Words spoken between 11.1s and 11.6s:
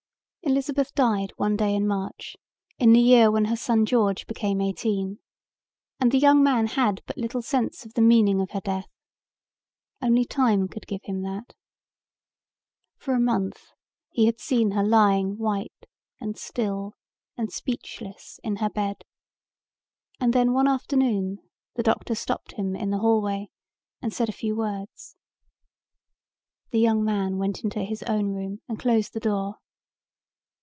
that.